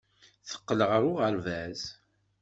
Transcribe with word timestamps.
Teqqel 0.49 0.81
ɣer 0.89 1.03
uɣerbaz. 1.11 1.81